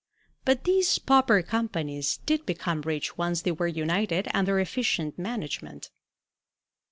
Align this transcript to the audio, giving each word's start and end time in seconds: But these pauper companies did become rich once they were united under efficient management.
But 0.45 0.63
these 0.63 0.97
pauper 0.97 1.43
companies 1.43 2.17
did 2.25 2.43
become 2.47 2.81
rich 2.81 3.19
once 3.19 3.43
they 3.43 3.51
were 3.51 3.67
united 3.67 4.27
under 4.33 4.59
efficient 4.59 5.19
management. 5.19 5.91